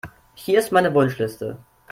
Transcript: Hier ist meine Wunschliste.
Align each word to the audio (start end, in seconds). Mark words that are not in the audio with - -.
Hier 0.33 0.57
ist 0.57 0.71
meine 0.71 0.95
Wunschliste. 0.95 1.59